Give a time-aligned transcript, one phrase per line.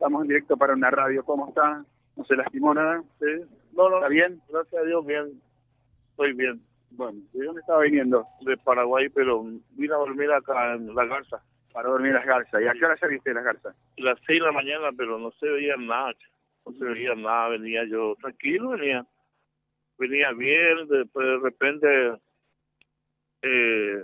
[0.00, 1.22] Estamos en directo para una radio.
[1.26, 1.84] ¿Cómo está?
[2.16, 3.02] ¿No se lastimó nada?
[3.18, 3.44] Sí.
[3.74, 4.40] No, no, ¿Está bien?
[4.48, 5.42] gracias a Dios, bien.
[6.12, 6.58] Estoy bien.
[6.92, 8.24] Bueno, ¿de dónde estaba viniendo?
[8.40, 11.42] De Paraguay, pero vine a dormir acá en La Garza.
[11.74, 12.62] Para dormir las garzas.
[12.62, 13.76] ¿Y a qué hora saliste de las garzas?
[13.98, 16.14] Las seis de la mañana, pero no se veía nada.
[16.64, 17.48] No se veía nada.
[17.48, 19.04] Venía yo tranquilo, venía.
[19.98, 22.12] Venía bien, después de repente
[23.42, 24.02] eh,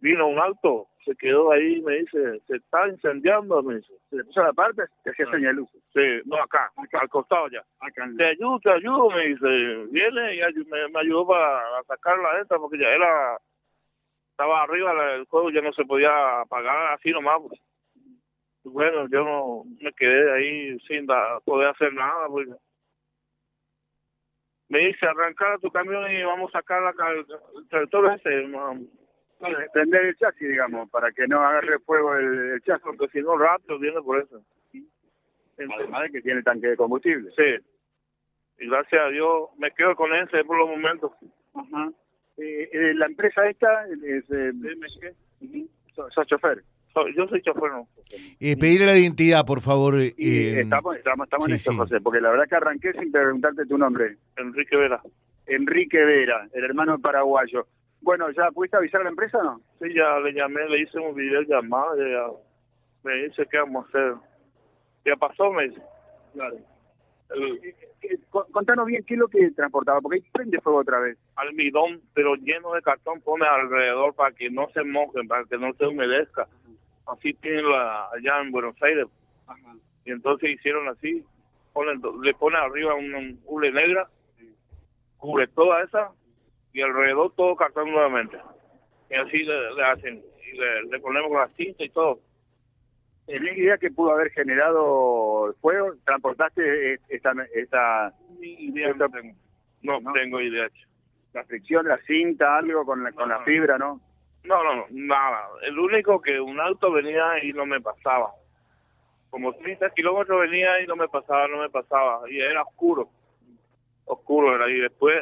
[0.00, 3.92] vino un auto, se quedó ahí y me dice, se está incendiando, me dice.
[4.10, 4.82] ¿Se le puso la parte?
[5.04, 5.32] Te hacía Ah.
[5.32, 5.70] señal luz.
[5.92, 7.62] Sí, no, acá, al costado ya.
[7.80, 9.46] Acá Te ayudo, te ayudo, me dice.
[9.90, 13.36] Viene y me, me ayudó para sacarla esta porque ya era.
[14.30, 17.40] Estaba arriba la- el juego, ya no se podía apagar así nomás.
[17.48, 17.60] Pues.
[18.64, 22.26] Y Bueno, yo no me quedé ahí sin da- poder hacer nada.
[22.28, 22.48] Pues.
[24.68, 28.46] Me dice, arrancar tu camión y vamos a sacar la, ca- el tractor ese.
[29.72, 32.82] Prender el chasis, digamos, para que no agarre fuego el, el chasis.
[32.84, 34.42] Porque si no, rápido viene por eso.
[35.58, 37.30] Además de que tiene tanque de combustible.
[37.36, 37.64] Sí.
[38.58, 41.12] Y gracias a Dios me quedo con ese por los momentos.
[41.54, 41.90] Ajá.
[42.38, 44.24] Eh, eh, la empresa esta es...
[44.30, 44.52] Eh,
[45.94, 46.62] sos, chofer.
[46.94, 47.88] Soy- Yo soy chofer, ¿no?
[48.40, 49.94] Eh, pedirle la identidad, por favor.
[50.16, 51.76] Y eh, estamos, estamos, estamos en eso, sí.
[51.76, 54.16] José, porque la verdad que arranqué sin preguntarte tu nombre.
[54.36, 55.00] Enrique Vera.
[55.46, 57.66] Enrique Vera, el hermano paraguayo.
[58.02, 59.60] Bueno, ¿ya pudiste avisar a la empresa o no?
[59.80, 62.26] Sí, ya le llamé, le hice un video llamado, ya
[63.04, 64.14] me dice qué vamos a hacer.
[65.04, 65.82] Ya pasó, me dice.
[66.34, 66.64] El
[68.04, 71.16] Eh, con- Contanos bien qué es lo que transportaba, porque ahí prende fuego otra vez.
[71.36, 75.72] almidón, pero lleno de cartón, pone alrededor para que no se mojen, para que no
[75.74, 76.46] se humedezca.
[77.06, 79.06] Así tienen la, allá en Buenos Aires.
[80.04, 81.24] Y entonces hicieron así,
[81.72, 84.08] ponen, le pone arriba una un hule negra,
[85.18, 86.10] cubre toda esa,
[86.72, 88.38] y alrededor todo cartón nuevamente.
[89.10, 90.22] Y así le, le hacen,
[90.52, 92.20] y le, le ponemos la cinta y todo.
[93.26, 95.92] ¿Tenés idea que pudo haber generado el fuego?
[96.04, 99.34] ¿Transportaste esta, esta idea no tengo.
[99.82, 100.12] No, No.
[100.12, 100.68] tengo idea.
[101.34, 103.44] la fricción, la cinta, algo con la, con la No.
[103.44, 104.00] fibra, no?
[104.44, 105.48] No, no, no, nada.
[105.62, 108.32] El único que un auto venía y no me pasaba.
[109.30, 112.28] Como 30 kilómetros venía y no me pasaba, no me pasaba.
[112.28, 113.08] Y era oscuro.
[114.04, 114.68] Oscuro era.
[114.68, 115.14] Y después,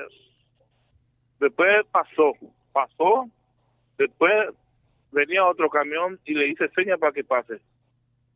[1.41, 2.33] después pasó.
[2.73, 3.29] Pasó.
[3.99, 4.51] Después
[5.11, 7.61] venía otro camión y le hice señas para que pase.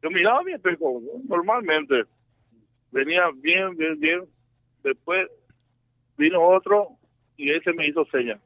[0.02, 2.04] Yo miraba mi espejo, normalmente.
[2.90, 4.24] Venía bien, bien, bien.
[4.82, 5.28] Después
[6.18, 6.88] vino otro
[7.36, 8.40] y ese me hizo señas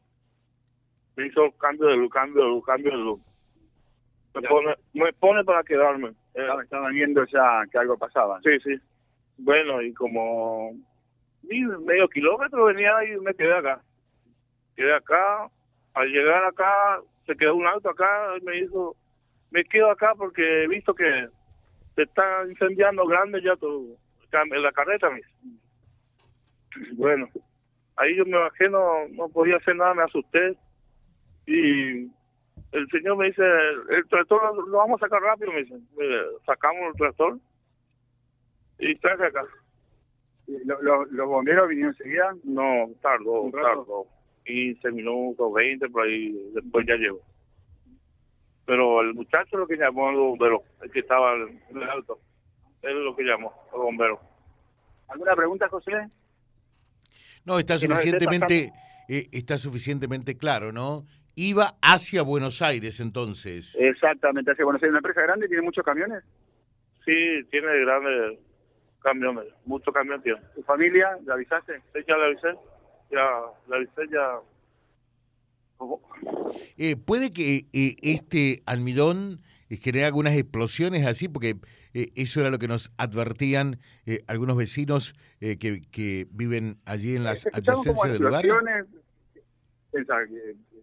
[1.18, 3.20] me hizo cambio de luz, cambio de luz, cambio de luz.
[4.34, 6.12] Me pone, me pone para quedarme.
[6.32, 8.40] Estaban viendo ya que algo pasaba.
[8.42, 8.80] sí, sí.
[9.36, 10.72] Bueno, y como
[11.42, 13.82] medio kilómetro venía y me quedé acá.
[14.78, 15.50] Quedé acá.
[15.94, 18.94] Al llegar acá, se quedó un auto acá y me hizo,
[19.50, 21.26] me quedo acá porque he visto que
[21.96, 23.96] se está incendiando grande ya todo,
[24.32, 25.10] en la carreta.
[25.10, 25.30] Me dice.
[26.92, 27.26] Bueno,
[27.96, 30.56] ahí yo me bajé, no, no podía hacer nada, me asusté.
[31.46, 32.04] Y
[32.70, 33.42] el señor me dice,
[33.90, 35.74] el tractor lo, lo vamos a sacar rápido, me dice.
[36.46, 37.38] Sacamos el tractor
[38.78, 39.42] y traje acá.
[40.46, 42.32] ¿Lo- lo- ¿Los bomberos vinieron enseguida?
[42.44, 44.06] No, tardó, tardó.
[44.48, 47.20] 15 minutos, 20, por ahí, después ya llegó.
[48.64, 52.18] Pero el muchacho lo que llamó al bombero, el que estaba en el auto,
[52.82, 54.18] él es lo que llamó al bombero.
[55.08, 55.92] ¿Alguna pregunta, José?
[57.44, 58.72] No, está suficientemente,
[59.08, 61.04] eh, está suficientemente claro, ¿no?
[61.34, 63.76] Iba hacia Buenos Aires entonces.
[63.78, 66.24] Exactamente, hace Buenos Aires una empresa grande, tiene muchos camiones.
[67.04, 67.14] Sí,
[67.50, 68.38] tiene grandes
[69.02, 70.40] camiones, muchos camiones tiene.
[70.54, 71.18] ¿Tu familia?
[71.24, 71.80] ¿Le avisaste?
[71.92, 72.48] Sí, ya le avisé,
[73.10, 74.40] ya avisé, ya.
[76.76, 81.28] Eh, ¿Puede que eh, este almidón eh, genere algunas explosiones así?
[81.28, 81.56] Porque
[81.94, 87.14] eh, eso era lo que nos advertían eh, algunos vecinos eh, que, que viven allí
[87.16, 88.44] en las adyacencias del lugar.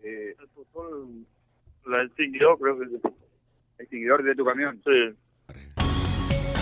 [0.04, 1.26] eh, El fútbol
[1.86, 3.02] la extinguió, creo que sí.
[3.80, 4.82] extinguidor de tu camión.
[4.84, 5.16] Sí.